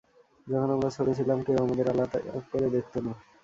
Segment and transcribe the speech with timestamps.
[0.47, 2.17] যখন আমরা ছোট ছিলাম, কেউ আমাদের আলাদা
[2.51, 3.11] করে দেখতনা।